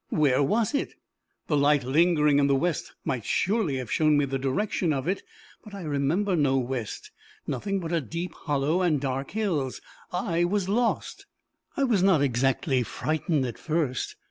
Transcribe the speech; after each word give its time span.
where 0.09 0.41
was 0.41 0.73
it? 0.73 0.95
The 1.45 1.55
light 1.55 1.83
lingering 1.83 2.39
in 2.39 2.47
the 2.47 2.55
west 2.55 2.93
might 3.05 3.23
surely 3.23 3.75
have 3.77 3.91
shown 3.91 4.17
me 4.17 4.25
the 4.25 4.39
direction 4.39 4.91
of 4.91 5.07
it, 5.07 5.21
but 5.63 5.75
I 5.75 5.83
remember 5.83 6.35
no 6.35 6.57
west 6.57 7.11
nothing 7.45 7.79
but 7.79 7.91
a 7.93 8.01
deep 8.01 8.33
hollow 8.33 8.81
and 8.81 8.99
dark 8.99 9.29
hills. 9.29 9.79
I 10.11 10.43
was 10.43 10.67
lost! 10.67 11.27
I 11.77 11.83
was 11.83 12.01
not 12.01 12.23
exactly 12.23 12.81
frightened 12.81 13.45
at 13.45 13.59
first. 13.59 14.15